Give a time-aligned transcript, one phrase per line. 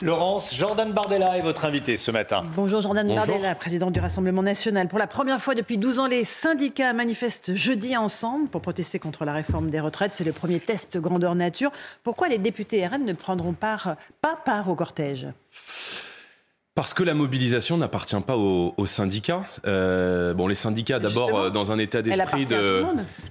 [0.00, 2.42] Laurence, Jordan Bardella est votre invité ce matin.
[2.54, 4.86] Bonjour Jordan Bardella, présidente du Rassemblement national.
[4.86, 9.24] Pour la première fois depuis 12 ans, les syndicats manifestent jeudi ensemble pour protester contre
[9.24, 10.12] la réforme des retraites.
[10.12, 11.72] C'est le premier test grandeur nature.
[12.04, 15.26] Pourquoi les députés RN ne prendront pas part au cortège?
[16.78, 19.42] Parce que la mobilisation n'appartient pas aux, syndicats.
[19.66, 22.84] Euh, bon, les syndicats, d'abord, euh, dans un état d'esprit de,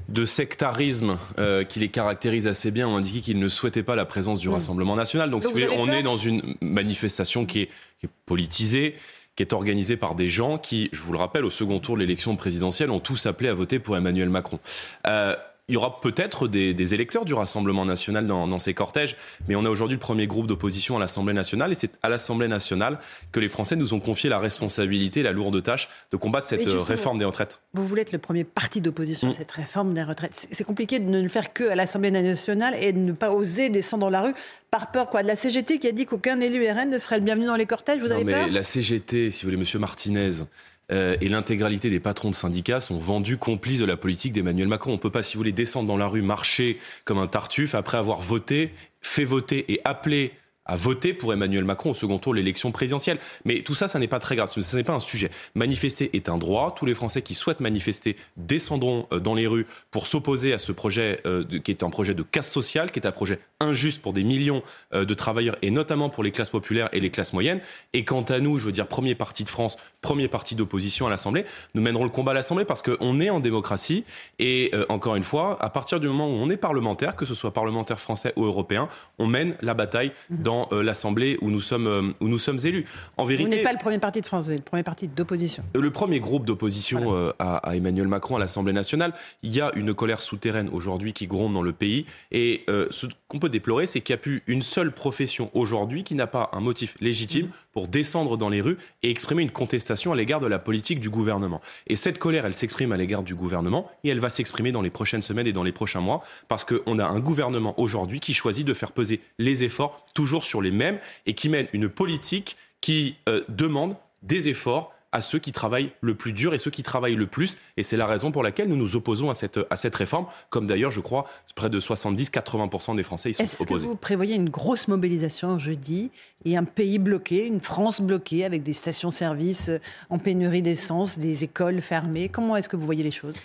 [0.09, 4.03] de, sectarisme euh, qui les caractérise assez bien, ont indiqué qu'ils ne souhaitaient pas la
[4.03, 5.29] présence du Rassemblement national.
[5.29, 8.95] Donc, si vous voulez, on est dans une manifestation qui est, qui est politisée
[9.37, 11.99] qui est organisée par des gens qui, je vous le rappelle, au second tour de
[11.99, 14.59] l'élection présidentielle, ont tous appelé à voter pour Emmanuel Macron.
[15.05, 15.35] Euh,
[15.69, 19.17] il y aura peut-être des, électeurs du Rassemblement national dans, ces cortèges,
[19.49, 22.47] mais on a aujourd'hui le premier groupe d'opposition à l'Assemblée nationale, et c'est à l'Assemblée
[22.47, 22.99] nationale
[23.33, 27.19] que les Français nous ont confié la responsabilité, la lourde tâche de combattre cette réforme
[27.19, 27.59] des retraites.
[27.73, 29.35] Vous voulez être le premier parti d'opposition à mm.
[29.39, 30.47] cette réforme des retraites.
[30.49, 33.69] C'est compliqué de ne le faire que à l'Assemblée nationale et de ne pas oser
[33.69, 34.33] descendre dans la rue
[34.71, 37.25] par peur quoi de la CGT qui a dit qu'aucun élu RN ne serait le
[37.25, 37.99] bienvenu dans les cortèges.
[37.99, 40.43] Vous non, avez mais La CGT, si vous voulez, Monsieur Martinez,
[40.91, 44.91] euh, et l'intégralité des patrons de syndicats sont vendus complices de la politique d'Emmanuel Macron.
[44.91, 47.75] On ne peut pas, si vous voulez, descendre dans la rue, marcher comme un tartuffe
[47.75, 48.71] après avoir voté,
[49.01, 50.31] fait voter et appelé
[50.67, 53.17] à voter pour Emmanuel Macron au second tour de l'élection présidentielle.
[53.45, 55.29] Mais tout ça, ça n'est pas très grave, ce n'est pas un sujet.
[55.55, 56.75] Manifester est un droit.
[56.75, 60.71] Tous les Français qui souhaitent manifester descendront euh, dans les rues pour s'opposer à ce
[60.71, 64.13] projet euh, qui est un projet de casse sociale, qui est un projet injuste pour
[64.13, 64.61] des millions
[64.93, 67.61] euh, de travailleurs et notamment pour les classes populaires et les classes moyennes.
[67.93, 71.09] Et quant à nous, je veux dire, premier parti de France, premier parti d'opposition à
[71.09, 74.03] l'Assemblée, nous mènerons le combat à l'Assemblée parce qu'on est en démocratie
[74.39, 77.53] et encore une fois, à partir du moment où on est parlementaire, que ce soit
[77.53, 78.87] parlementaire français ou européen,
[79.17, 82.85] on mène la bataille dans euh, l'Assemblée où nous sommes euh, où nous sommes élus.
[83.17, 85.07] En vérité, vous n'êtes pas le premier parti de France, vous êtes le premier parti
[85.07, 85.63] d'opposition.
[85.75, 89.13] Euh, le premier groupe d'opposition à, Emmanuel Macron à l'Assemblée nationale.
[89.43, 93.39] Il y a une colère souterraine aujourd'hui qui gronde dans le pays et ce qu'on
[93.39, 96.59] peut déplorer, c'est qu'il n'y a plus une seule profession aujourd'hui qui n'a pas un
[96.59, 100.59] motif légitime pour descendre dans les rues et exprimer une contestation à l'égard de la
[100.59, 101.61] politique du gouvernement.
[101.87, 104.89] Et cette colère, elle s'exprime à l'égard du gouvernement et elle va s'exprimer dans les
[104.89, 108.65] prochaines semaines et dans les prochains mois parce qu'on a un gouvernement aujourd'hui qui choisit
[108.65, 113.15] de faire peser les efforts toujours sur les mêmes et qui mène une politique qui
[113.27, 117.15] euh, demande des efforts à ceux qui travaillent le plus dur et ceux qui travaillent
[117.15, 117.57] le plus.
[117.77, 120.67] Et c'est la raison pour laquelle nous nous opposons à cette, à cette réforme, comme
[120.67, 121.25] d'ailleurs, je crois,
[121.55, 123.53] près de 70-80% des Français y sont opposés.
[123.53, 126.11] Est-ce que vous prévoyez une grosse mobilisation jeudi
[126.45, 129.79] et un pays bloqué, une France bloquée avec des stations-service euh,
[130.09, 132.29] en pénurie d'essence, des écoles fermées?
[132.29, 133.37] Comment est-ce que vous voyez les choses?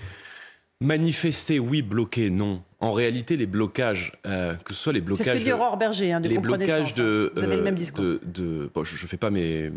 [0.81, 1.81] Manifester, oui.
[1.81, 2.63] Bloquer, non.
[2.83, 5.25] En réalité, les blocages, euh, que ce soit les blocages.
[5.25, 7.31] C'est ce que dit Aurore Berger, hein, les blocages de.
[7.31, 7.33] Hein.
[7.37, 8.03] Vous avez le même discours.
[8.03, 9.71] De, je, ne fais pas mes,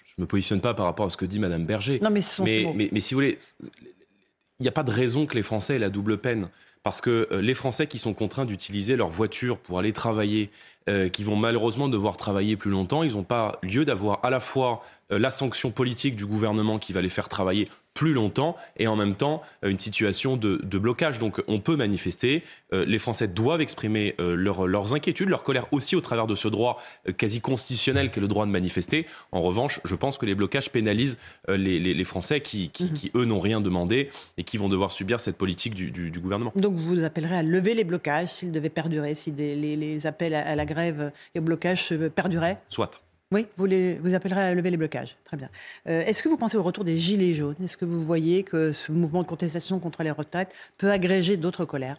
[0.00, 1.98] je me positionne pas par rapport à ce que dit Madame Berger.
[2.00, 5.34] Non, mais, mais, mais, mais, si vous voulez, il n'y a pas de raison que
[5.34, 6.48] les Français aient la double peine.
[6.84, 10.50] Parce que euh, les Français qui sont contraints d'utiliser leur voiture pour aller travailler,
[10.88, 14.38] euh, qui vont malheureusement devoir travailler plus longtemps, ils n'ont pas lieu d'avoir à la
[14.38, 18.96] fois la sanction politique du gouvernement qui va les faire travailler plus longtemps et en
[18.96, 21.20] même temps euh, une situation de, blocage.
[21.20, 22.42] Donc on peut manifester,
[22.72, 26.48] euh, les Français doivent exprimer euh, leurs inquiétudes, leur colère aussi au travers de ce
[26.48, 26.82] droit
[27.16, 29.06] quasi constitutionnel qu'est le droit de manifester.
[29.30, 31.16] En revanche, je pense que les blocages pénalisent
[31.48, 32.92] les, Français qui, mhm.
[32.92, 36.52] qui, eux, n'ont rien demandé et qui vont devoir subir cette politique du, du, gouvernement.
[36.56, 40.56] Donc vous appellerez à lever les blocages s'ils devaient perdurer, si les, les, appels à,
[40.56, 42.58] la grève et au blocage perduraient?
[42.68, 43.03] Soit.
[43.32, 43.66] Oui, vous,
[44.02, 45.16] vous appellerez à lever les blocages.
[45.24, 45.48] Très bien.
[45.88, 47.56] Euh, est-ce que vous pensez au retour des Gilets jaunes?
[47.62, 51.64] Est-ce que vous voyez que ce mouvement de contestation contre les retraites peut agréger d'autres
[51.64, 51.96] colères?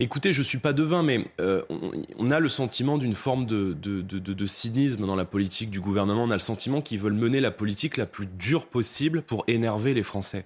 [0.00, 1.62] Écoutez, je ne suis pas devin, mais euh,
[2.18, 6.24] on, a le sentiment d'une forme de, de, cynisme dans la politique du gouvernement.
[6.24, 9.94] On a le sentiment qu'ils veulent mener la politique la plus dure possible pour énerver
[9.94, 10.44] les Français.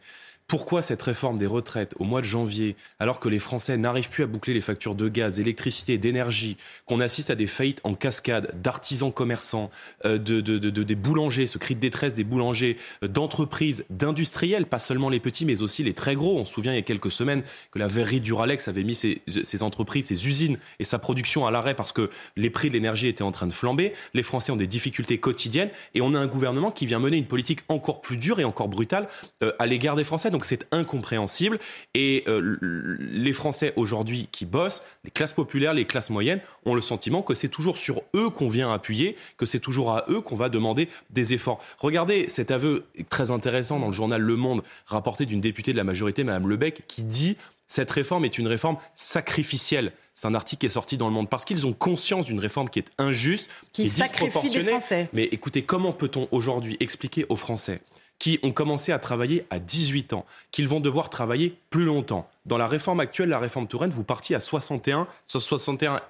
[0.49, 4.23] Pourquoi cette réforme des retraites au mois de janvier, alors que les Français n'arrivent plus
[4.23, 8.53] à boucler les factures de gaz, d'électricité, d'énergie, qu'on assiste à des faillites en cascade
[8.63, 9.73] d'artisans commerçants,
[10.05, 15.09] euh, de, des boulangers, ce cri de détresse des boulangers, euh, d'entreprises, d'industriels, pas seulement
[15.09, 16.39] les petits, mais aussi les très gros.
[16.39, 19.23] On se souvient il y a quelques semaines que la verrerie Duralex avait mis ses,
[19.43, 23.09] ses entreprises, ses usines et sa production à l'arrêt parce que les prix de l'énergie
[23.09, 23.93] étaient en train de flamber.
[24.15, 27.27] Les Français ont des difficultés quotidiennes et on a un gouvernement qui vient mener une
[27.27, 29.09] politique encore plus dure et encore brutale
[29.43, 30.31] euh, à l'égard des Français.
[30.45, 31.59] C'est incompréhensible.
[31.95, 36.81] Et euh, les Français aujourd'hui qui bossent, les classes populaires, les classes moyennes, ont le
[36.81, 40.37] sentiment que c'est toujours sur eux qu'on vient appuyer, que c'est toujours à eux qu'on
[40.37, 41.61] va demander des efforts.
[41.79, 45.85] Regardez cet aveu très intéressant dans le journal Le Monde, rapporté d'une députée de la
[45.85, 47.37] majorité, Madame Lebec, qui dit
[47.67, 49.93] cette réforme est une réforme sacrificielle.
[50.15, 52.71] C'est un article qui est sorti dans le monde parce qu'ils ont conscience d'une réforme
[52.71, 54.79] qui est injuste, qui, est disproportionnée.
[55.13, 57.81] Mais écoutez, comment peut-on aujourd'hui expliquer aux Français
[58.19, 62.29] qui ont commencé à travailler à 18 ans, qu'ils vont devoir travailler plus longtemps.
[62.47, 66.01] Dans la réforme actuelle, la réforme Touraine, vous partiez à 61, 61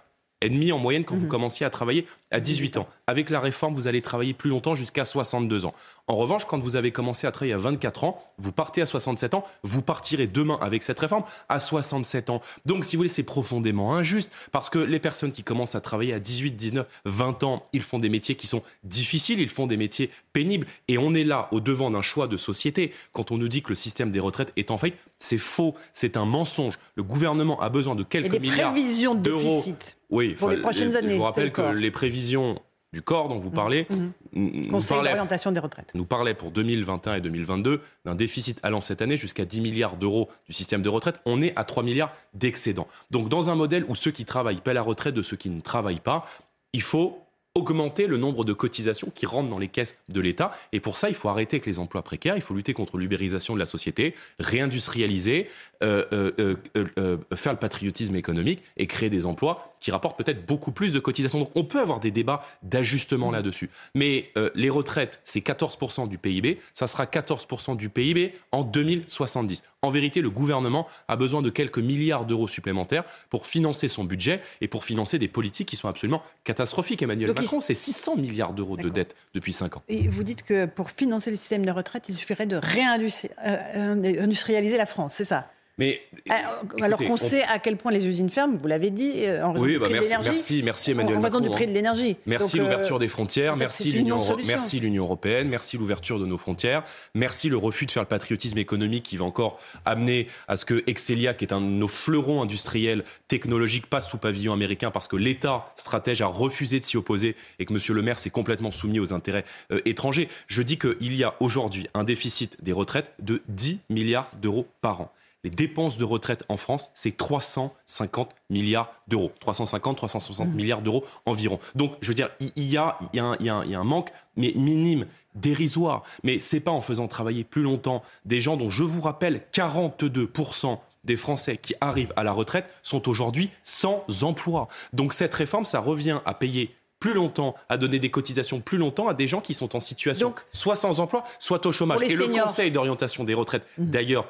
[0.43, 1.29] et demi en moyenne quand vous mhm.
[1.29, 2.89] commenciez à travailler à 18 ans.
[3.07, 5.75] Avec la réforme, vous allez travailler plus longtemps jusqu'à 62 ans.
[6.09, 9.35] En revanche, quand vous avez commencé à travailler à 24 ans, vous partez à 67
[9.35, 12.43] ans, vous partirez demain avec cette réforme à 67 ans.
[12.67, 16.13] Donc, si vous voulez, c'est profondément injuste parce que les personnes qui commencent à travailler
[16.13, 19.77] à 18, 19, 20 ans, ils font des métiers qui sont difficiles, ils font des
[19.77, 22.93] métiers pénibles et on est là au devant d'un choix de société.
[23.13, 26.17] Quand on nous dit que le système des retraites est en faillite, c'est faux, c'est
[26.17, 26.79] un mensonge.
[26.95, 28.75] Le gouvernement a besoin de quelques milliards
[29.17, 29.65] d'euros.
[30.11, 31.11] Oui, pour les prochaines années.
[31.11, 32.61] Je vous rappelle que les prévisions
[32.93, 33.55] du corps dont vous mmh.
[33.55, 34.07] parlez, mmh.
[34.33, 35.91] nous d'orientation des retraites.
[35.95, 40.29] Nous parlait pour 2021 et 2022 d'un déficit allant cette année jusqu'à 10 milliards d'euros
[40.47, 41.21] du système de retraite.
[41.27, 42.87] On est à 3 milliards d'excédent.
[43.11, 45.61] Donc dans un modèle où ceux qui travaillent paient la retraite de ceux qui ne
[45.61, 46.27] travaillent pas,
[46.73, 47.26] il faut
[47.57, 50.53] augmenter le nombre de cotisations qui rentrent dans les caisses de l'État.
[50.73, 53.55] Et pour ça, il faut arrêter avec les emplois précaires, il faut lutter contre l'ubérisation
[53.55, 55.49] de la société, réindustrialiser,
[55.83, 60.73] euh, euh, euh, faire le patriotisme économique et créer des emplois qui rapportent peut-être beaucoup
[60.73, 61.39] plus de cotisations.
[61.39, 63.71] Donc on peut avoir des débats d'ajustement là-dessus.
[63.95, 69.63] Mais les retraites, c'est 14% du PIB, ça sera 14% du PIB en 2070.
[69.83, 74.41] En vérité, le gouvernement a besoin de quelques milliards d'euros supplémentaires pour financer son budget
[74.61, 77.03] et pour financer des politiques qui sont absolument catastrophiques.
[77.03, 79.85] Emmanuel c'est 600 milliards d'euros de dette depuis 5 ans.
[79.89, 84.79] Et vous dites que pour financer le système de retraite, il suffirait de réindustrialiser euh,
[84.79, 85.49] la France, c'est ça?
[85.79, 86.01] Mais
[86.31, 89.53] ah, alors qu'on sait à quel point les usines ferment, vous l'avez dit, euh, en
[89.53, 90.31] raison oui, du bah prix merci, de l'énergie.
[90.31, 92.17] Merci, merci Emmanuel En raison du prix de l'énergie.
[92.25, 96.83] Merci l'ouverture euh, des frontières, merci l'Union, merci l'Union européenne, merci l'ouverture de nos frontières,
[97.15, 100.83] merci le refus de faire le patriotisme économique qui va encore amener à ce que
[100.87, 105.17] Excelia, qui est un de nos fleurons industriels technologiques, passe sous pavillon américain parce que
[105.17, 107.81] l'État stratège a refusé de s'y opposer et que M.
[107.95, 110.29] Le Maire s'est complètement soumis aux intérêts euh, étrangers.
[110.47, 115.03] Je dis qu'il y a aujourd'hui un déficit des retraites de 10 milliards d'euros par
[115.03, 115.13] an
[115.47, 119.31] les dépenses de retraite en France, c'est 350 milliards d'euros.
[119.39, 121.61] 350, 360 milliards d'euros environ.
[121.77, 124.11] Donc, je veux dire, il y a, il y a, il y a, un, manque,
[124.37, 125.07] mais minime,
[125.37, 126.03] dérisoire.
[126.25, 130.81] Mais c'est pas en faisant travailler plus longtemps des gens dont, je vous rappelle, 42%
[131.05, 134.67] des Français qui arrivent à la retraite sont aujourd'hui sans emploi.
[134.93, 139.07] Donc cette réforme, ça revient à payer plus longtemps, à donner des cotisations plus longtemps
[139.07, 142.03] à des gens qui sont en situation soit sans emploi, soit au chômage.
[142.03, 143.85] Et le Conseil d'orientation des retraites, mmh.
[143.85, 144.27] d'ailleurs,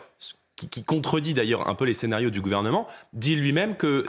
[0.56, 4.06] qui, contredit d'ailleurs un peu les scénarios du gouvernement, dit lui-même que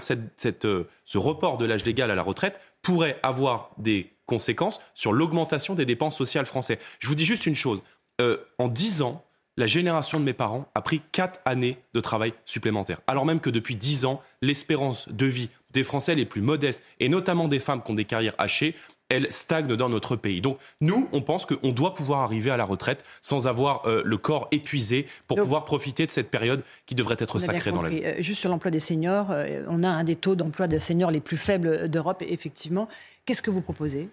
[0.66, 5.76] euh, ce report de l'âge légal à la retraite pourrait avoir des conséquences sur l'augmentation
[5.76, 6.78] des dépenses sociales françaises.
[7.00, 7.84] Je vous dis juste une chose.
[8.22, 9.24] Euh, en 10 ans,
[9.58, 13.02] la génération de mes parents a pris 4 années de travail supplémentaire.
[13.08, 17.10] Alors même que depuis 10 ans, l'espérance de vie des Français les plus modestes, et
[17.10, 18.76] notamment des femmes qui ont des carrières hachées,
[19.10, 20.42] elle stagne dans notre pays.
[20.42, 24.18] Donc nous, on pense qu'on doit pouvoir arriver à la retraite sans avoir euh, le
[24.18, 28.02] corps épuisé pour pouvoir profiter de cette période qui devrait être sacrée dans la vie.
[28.04, 31.12] Euh, juste sur l'emploi des seniors, euh, on a un des taux d'emploi de seniors
[31.12, 32.88] les plus faibles d'Europe, effectivement.
[33.26, 34.10] Qu'est-ce que vous proposez?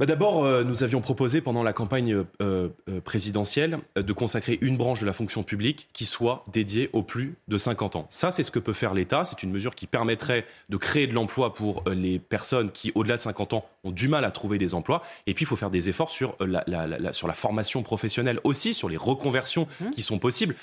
[0.00, 2.24] Bah, d'abord, euh, nous avions proposé pendant la campagne euh,
[2.88, 7.36] euh, présidentielle de consacrer une branche de la fonction publique qui soit dédiée aux plus
[7.46, 8.06] de 50 ans.
[8.10, 9.24] Ça, c'est ce que peut faire l'État.
[9.24, 13.22] C'est une mesure qui permettrait de créer de l'emploi pour les personnes qui, au-delà de
[13.22, 15.00] 50 ans, ont du mal à trouver des emplois.
[15.28, 18.88] Et puis, il faut faire des efforts sur la, sur la formation professionnelle aussi, sur
[18.88, 19.90] les reconversions mmh.
[19.90, 20.56] qui sont possibles.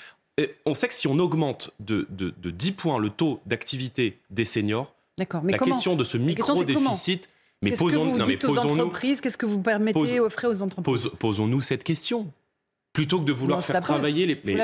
[0.66, 4.44] on sait que si on augmente de, de, de 10 points le taux d'activité des
[4.44, 7.28] seniors, la question de ce micro-déficit
[7.62, 9.20] mais posons, que vous dites aux entreprises?
[9.20, 11.10] Qu'est-ce que vous permettez, offrir aux entreprises?
[11.18, 12.32] Posons-nous cette question.
[12.92, 14.38] Plutôt que de vouloir faire travailler les.
[14.44, 14.56] Mais,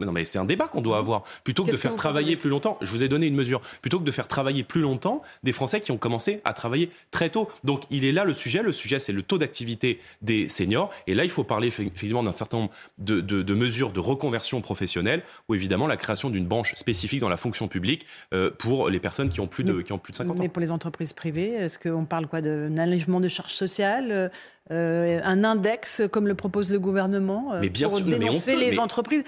[0.00, 1.22] non, mais c'est un débat qu'on doit avoir.
[1.44, 3.60] Plutôt que de faire travailler plus longtemps, je vous ai donné une mesure.
[3.80, 7.30] Plutôt que de faire travailler plus longtemps des Français qui ont commencé à travailler très
[7.30, 7.48] tôt.
[7.62, 8.62] Donc il est là le sujet.
[8.62, 10.90] Le sujet, c'est le taux d'activité des seniors.
[11.06, 15.22] Et là, il faut parler effectivement d'un certain nombre de, de, mesures de reconversion professionnelle,
[15.48, 19.30] ou évidemment la création d'une branche spécifique dans la fonction publique euh, pour les personnes
[19.30, 20.42] qui ont plus de, qui ont plus de 50 ans.
[20.42, 24.30] Mais pour les entreprises privées, est-ce qu'on parle quoi d'un allègement de charges sociales
[24.70, 28.78] euh, un index comme le propose le gouvernement euh, mais bien pour sûr, dénoncer les
[28.78, 29.24] entreprises.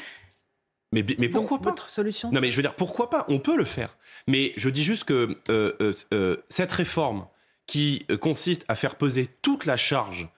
[0.93, 1.71] Mais, mais pourquoi pas?
[1.71, 3.27] Votre solution Non, mais je veux dire, pourquoi pas?
[3.29, 3.97] On peut le faire.
[4.27, 7.27] Mais je dis juste que euh, cette réforme
[7.67, 10.29] qui consiste à faire peser toute la charge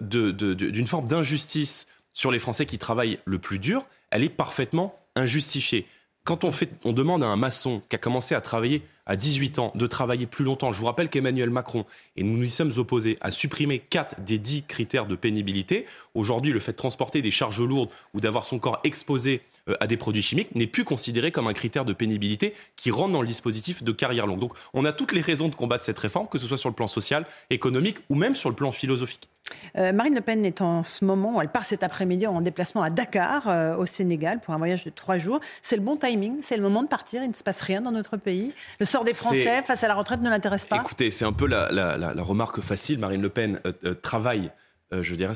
[0.00, 5.86] d'une forme d'injustice sur les Français qui travaillent le plus dur, elle est parfaitement injustifiée.
[6.26, 9.58] Quand on, fait, on demande à un maçon qui a commencé à travailler à 18
[9.58, 10.72] ans de travailler plus longtemps.
[10.72, 11.84] Je vous rappelle qu'Emmanuel Macron,
[12.16, 15.84] et nous nous y sommes opposés, a supprimé 4 des 10 critères de pénibilité.
[16.14, 19.86] Aujourd'hui, le fait de transporter des charges lourdes ou d'avoir son corps exposé euh, à
[19.86, 23.28] des produits chimiques n'est plus considéré comme un critère de pénibilité qui rentre dans le
[23.28, 24.40] dispositif de carrière longue.
[24.40, 26.74] Donc on a toutes les raisons de combattre cette réforme, que ce soit sur le
[26.74, 29.28] plan social, économique ou même sur le plan philosophique.
[29.76, 32.90] Euh, Marine Le Pen est en ce moment, elle part cet après-midi en déplacement à
[32.90, 35.40] Dakar, euh, au Sénégal, pour un voyage de trois jours.
[35.62, 37.90] C'est le bon timing, c'est le moment de partir, il ne se passe rien dans
[37.90, 38.52] notre pays.
[38.80, 40.76] Le sort des Français face à la retraite ne l'intéresse pas?
[40.76, 41.68] Écoutez, c'est un peu la,
[42.22, 42.98] remarque facile.
[42.98, 43.60] Marine Le Pen
[44.02, 44.50] travaille,
[44.92, 45.34] je dirais,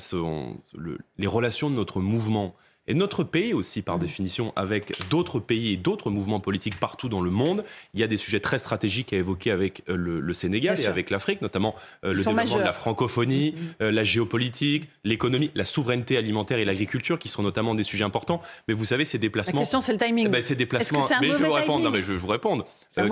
[1.18, 2.54] les relations de notre mouvement
[2.88, 4.00] et notre pays aussi, par mmh.
[4.00, 8.06] définition, avec d'autres pays et d'autres mouvements politiques partout dans le monde, il y a
[8.06, 12.14] des sujets très stratégiques à évoquer avec euh, le, Sénégal et avec l'Afrique, notamment euh,
[12.14, 13.74] le développement de la francophonie, mmh, mmh.
[13.82, 18.40] Euh, la géopolitique, l'économie, la souveraineté alimentaire et l'agriculture, qui sont notamment des sujets importants.
[18.68, 19.60] Mais vous savez, ces déplacements...
[19.60, 20.26] La question, c'est le timing.
[20.26, 21.06] Eh ben, ces déplacements...
[21.20, 21.84] mais je vais vous répondre.
[21.84, 22.64] Non, mais je vais vous répondre.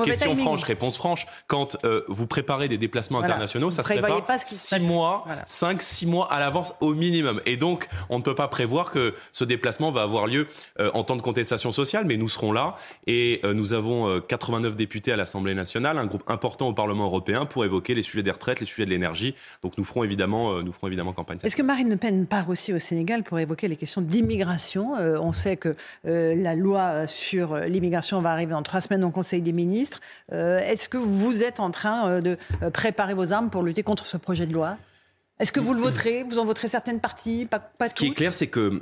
[0.04, 1.26] question franche, réponse franche.
[1.47, 1.76] Quand
[2.09, 6.40] vous préparez des déplacements internationaux, ça se prépare pas 6 mois, 5, 6 mois à
[6.40, 7.42] l'avance au minimum.
[7.45, 10.46] Et donc, on ne peut pas prévoir que ce déplacement va avoir lieu
[10.80, 14.73] euh, en temps de contestation sociale, mais nous serons là et euh, nous avons 89
[14.73, 18.23] euh, députés à l'Assemblée nationale, un groupe important au Parlement européen pour évoquer les sujets
[18.23, 19.35] des retraites, les sujets de l'énergie.
[19.62, 21.38] Donc nous ferons évidemment, nous ferons évidemment campagne.
[21.42, 25.32] Est-ce que Marine Le Pen part aussi au Sénégal pour évoquer les questions d'immigration On
[25.32, 30.00] sait que la loi sur l'immigration va arriver en trois semaines au Conseil des ministres.
[30.30, 32.37] Est-ce que vous êtes en train de
[32.73, 34.76] préparer vos armes pour lutter contre ce projet de loi?
[35.38, 36.23] Est-ce que vous le voterez?
[36.23, 37.46] Vous en voterez certaines parties?
[37.46, 38.80] Pas, pas Ce qui est clair, c'est que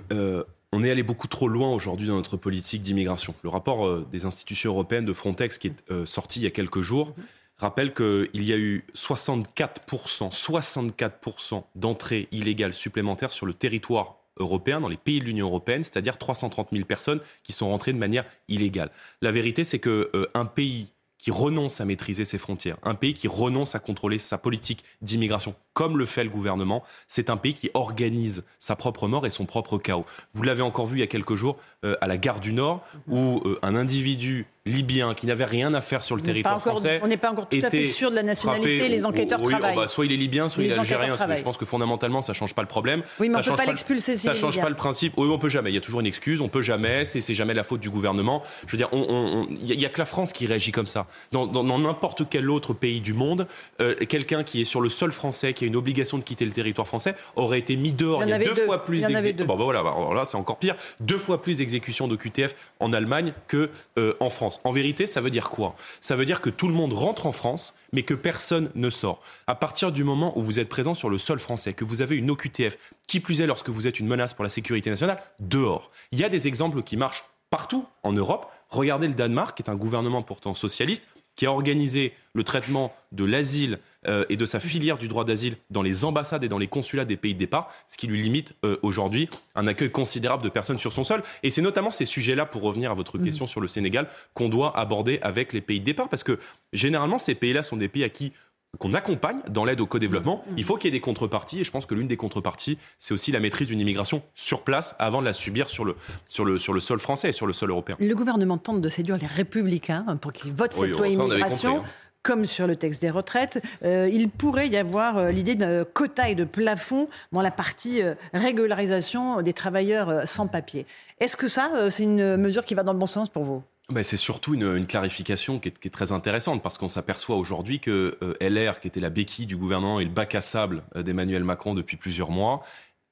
[0.74, 3.34] on est allé beaucoup trop loin aujourd'hui dans notre politique d'immigration.
[3.44, 6.50] Le rapport euh, des institutions européennes de Frontex qui est euh, sorti il y a
[6.50, 7.14] quelques jours
[7.58, 14.88] rappelle qu'il y a eu 64%, 64% d'entrées illégales supplémentaires sur le territoire européen, dans
[14.88, 18.90] les pays de l'Union européenne, c'est-à-dire 330 000 personnes qui sont rentrées de manière illégale.
[19.22, 23.28] La vérité, c'est qu'un euh, pays qui renonce à maîtriser ses frontières, un pays qui
[23.28, 27.70] renonce à contrôler sa politique d'immigration, comme le fait le gouvernement, c'est un pays qui
[27.74, 30.06] organise sa propre mort et son propre chaos.
[30.32, 32.82] Vous l'avez encore vu il y a quelques jours euh, à la gare du Nord,
[33.08, 36.98] où euh, un individu libyen qui n'avait rien à faire sur le territoire français.
[37.02, 39.74] On n'est pas encore tout à fait sûr de la nationalité, les enquêteurs oui, travaillent.
[39.76, 41.16] Oh bah, soit il est libyen, soit il est algérien.
[41.36, 43.02] Je pense que fondamentalement, ça ne change pas le problème.
[43.20, 45.14] Oui, mais ça on ne peut pas l'expulser Ça ne change pas le principe.
[45.18, 45.70] Oui, on peut jamais.
[45.70, 46.40] Il y a toujours une excuse.
[46.40, 47.04] On peut jamais.
[47.04, 48.42] C'est jamais la faute du gouvernement.
[48.66, 51.06] Je veux dire, il n'y a, que la France qui réagit comme ça.
[51.32, 53.46] Dans n'importe quel autre pays du monde,
[53.80, 56.52] euh, quelqu'un qui est sur le sol français, qui a une obligation de quitter le
[56.52, 58.22] territoire français, aurait été mis dehors.
[58.22, 59.46] Il y, a deux, fois plus d'exécutions.
[59.46, 59.82] Bon, bah, voilà,
[60.14, 60.76] là, c'est encore pire.
[61.00, 64.60] Deux fois plus d'exécutions de QTF en Allemagne que euh, en France.
[64.64, 65.74] En vérité, ça veut dire quoi?
[66.00, 69.22] Ça veut dire que tout le monde rentre en France, mais que personne ne sort.
[69.46, 72.16] À partir du moment où vous êtes présent sur le sol français, que vous avez
[72.16, 75.90] une OQTF, qui plus est lorsque vous êtes une menace pour la sécurité nationale, dehors.
[76.12, 78.50] Il y a des exemples qui marchent partout en Europe.
[78.68, 81.06] Regardez le Danemark, qui est un gouvernement pourtant socialiste,
[81.36, 85.56] qui a organisé le traitement de l'asile euh, et de sa filière du droit d'asile
[85.70, 88.54] dans les ambassades et dans les consulats des pays de départ, ce qui lui limite
[88.64, 91.22] euh, aujourd'hui un accueil considérable de personnes sur son sol.
[91.42, 93.24] Et c'est notamment ces sujets-là, pour revenir à votre mmh.
[93.24, 96.38] question sur le Sénégal, qu'on doit aborder avec les pays de départ, parce que
[96.72, 98.32] généralement, ces pays-là sont des pays à qui
[98.78, 100.54] qu'on accompagne dans l'aide au co-développement, mmh.
[100.56, 101.60] il faut qu'il y ait des contreparties.
[101.60, 104.96] Et je pense que l'une des contreparties, c'est aussi la maîtrise d'une immigration sur place
[104.98, 105.96] avant de la subir sur le,
[106.28, 107.96] sur le, sur le sol français et sur le sol européen.
[107.98, 111.78] Le gouvernement tente de séduire les républicains pour qu'ils votent cette loi immigration.
[111.78, 111.88] Hein.
[112.22, 116.30] comme sur le texte des retraites, euh, il pourrait y avoir euh, l'idée d'un quota
[116.30, 120.86] et de plafond dans la partie euh, régularisation des travailleurs sans papier.
[121.20, 123.62] Est-ce que ça, c'est une mesure qui va dans le bon sens pour vous?
[124.02, 128.80] C'est surtout une, clarification qui est, très intéressante parce qu'on s'aperçoit aujourd'hui que euh, LR,
[128.80, 131.96] qui était la béquille du gouvernement et le bac à sable euh, d'Emmanuel Macron depuis
[131.96, 132.62] plusieurs mois,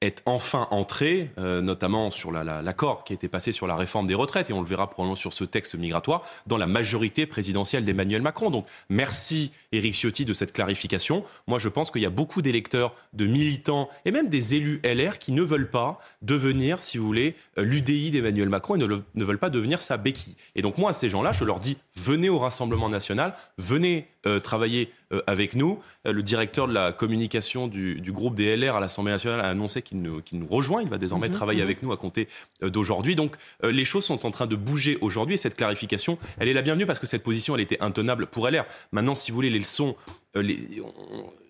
[0.03, 4.13] est enfin entré, euh, notamment sur l'accord qui a été passé sur la réforme des
[4.13, 8.21] retraites, et on le verra probablement sur ce texte migratoire, dans la majorité présidentielle d'Emmanuel
[8.21, 8.49] Macron.
[8.49, 11.23] Donc merci Éric Ciotti de cette clarification.
[11.47, 15.19] Moi je pense qu'il y a beaucoup d'électeurs, de militants et même des élus LR
[15.19, 19.37] qui ne veulent pas devenir, si vous voulez, euh, l'UDI d'Emmanuel Macron et ne, veulent
[19.37, 20.35] pas devenir sa béquille.
[20.55, 24.39] Et donc moi à ces gens-là, je leur dis, venez au Rassemblement national, venez euh,
[24.39, 24.91] travailler
[25.27, 25.79] avec nous.
[26.05, 29.92] Le directeur de la communication du, groupe des LR à l'Assemblée nationale a annoncé qu'il
[29.93, 30.81] nous, nous, rejoint.
[30.81, 31.67] Il va désormais mhm, travailler mhm.
[31.67, 32.27] avec nous à compter
[32.61, 33.15] d'aujourd'hui.
[33.15, 36.61] Donc les choses sont en train de bouger aujourd'hui et cette clarification, elle est la
[36.61, 38.65] bienvenue parce que cette position, elle était intenable pour LR.
[38.91, 39.95] Maintenant, si vous voulez, les leçons,
[40.35, 40.81] les,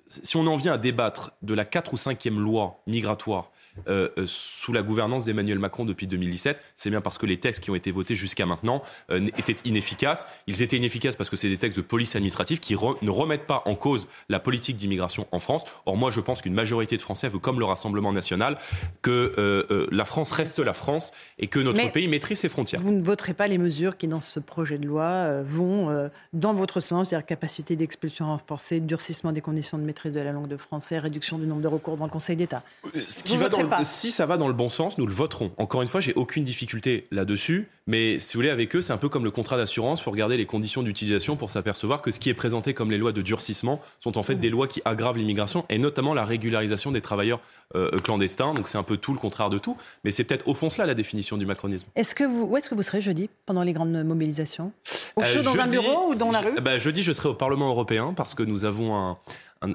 [0.08, 3.52] si on en vient à débattre de la 4 ou 5e loi migratoire
[3.88, 6.58] euh, euh, sous la gouvernance d'Emmanuel Macron depuis 2017.
[6.76, 10.28] C'est bien parce que les textes qui ont été votés jusqu'à maintenant euh, étaient inefficaces.
[10.48, 13.64] Ils étaient inefficaces parce que c'est des textes de police administrative qui ne remettent pas
[13.66, 15.64] en cause la politique d'immigration en France.
[15.86, 18.58] Or, moi, je pense qu'une majorité de Français veut, comme le Rassemblement national,
[19.02, 22.82] que la France reste la France et que notre pays maîtrise ses frontières.
[22.82, 26.80] Vous ne voterez pas les mesures qui, dans ce projet de loi, vont dans votre
[26.80, 31.00] sens, c'est-à-dire capacité d'expulsion renforcée, durcissement des conditions de maîtrise de la langue de français,
[31.00, 32.64] réduction du nombre de recours devant le Conseil d'État.
[32.96, 35.52] Ce qui va dans si ça va dans le bon sens, nous le voterons.
[35.58, 38.98] Encore une fois, j'ai aucune difficulté là-dessus, mais si vous voulez, avec eux, c'est un
[38.98, 40.00] peu comme le contrat d'assurance.
[40.00, 42.98] Il faut regarder les conditions d'utilisation pour s'apercevoir que ce qui est présenté comme les
[42.98, 46.92] lois de durcissement sont en fait des lois qui aggravent l'immigration et notamment la régularisation
[46.92, 47.42] des travailleurs
[47.76, 48.54] euh, clandestins.
[48.54, 50.88] Donc c'est un peu tout le contraire de tout, mais c'est peut-être au fond cela
[50.88, 51.88] la définition du macronisme.
[51.96, 54.72] Est-ce que vous, où est-ce que vous serez jeudi pendant les grandes mobilisations?
[55.16, 56.56] Au euh, chaud dans un bureau ou dans la rue?
[56.62, 59.18] bah, Jeudi, je serai au Parlement européen parce que nous avons un,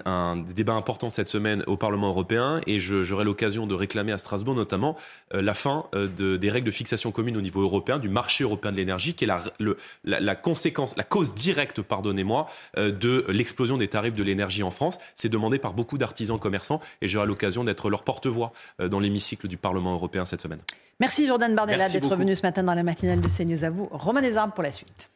[0.04, 4.54] un, débat important cette semaine au Parlement européen et j'aurai l'occasion de réclamer à Strasbourg
[4.54, 4.96] notamment
[5.34, 8.44] euh, la fin euh, de, des règles de fixation commune au niveau européen du marché
[8.44, 9.42] européen de l'énergie qui est la,
[10.04, 14.98] la, conséquence, la cause directe, pardonnez-moi, euh, de l'explosion des tarifs de l'énergie en France.
[15.14, 19.56] C'est demandé par beaucoup d'artisans commerçants et j'aurai l'occasion d'être leur porte-voix dans l'hémicycle du
[19.56, 20.60] Parlement européen cette semaine.
[21.00, 23.88] Merci Jordan Bardella d'être venu ce matin dans la matinale de CNews à vous.
[23.90, 25.10] Romain Desarbes pour la suite.